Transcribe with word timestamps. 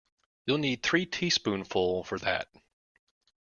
You'll 0.47 0.57
need 0.57 0.81
three 0.81 1.05
teaspoonsful 1.05 2.05
for 2.05 2.17
that. 2.17 2.47